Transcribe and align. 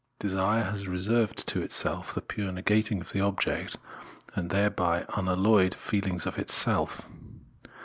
Desire 0.17 0.63
has 0.63 0.87
reserved 0.87 1.47
to 1.47 1.61
itself 1.61 2.15
the 2.15 2.23
pure 2.23 2.51
negating 2.51 3.01
of 3.01 3.11
the 3.11 3.21
object 3.21 3.77
and 4.33 4.49
thereby 4.49 5.05
unalloyed 5.15 5.73
feehng 5.73 6.25
of 6.25 6.49
self. 6.49 7.03